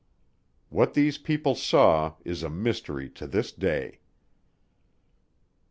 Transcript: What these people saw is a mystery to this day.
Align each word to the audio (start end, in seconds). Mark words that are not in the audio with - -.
What 0.69 0.95
these 0.95 1.19
people 1.19 1.53
saw 1.53 2.15
is 2.25 2.41
a 2.41 2.49
mystery 2.49 3.07
to 3.11 3.27
this 3.27 3.51
day. 3.51 3.99